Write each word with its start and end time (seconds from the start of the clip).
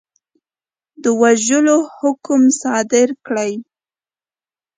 د 1.03 1.05
وژلو 1.21 1.77
حکم 1.97 2.41
صادر 2.61 3.07
کړي. 3.25 3.53